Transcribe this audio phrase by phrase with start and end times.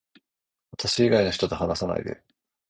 [0.71, 2.23] 私以外の人と話さないで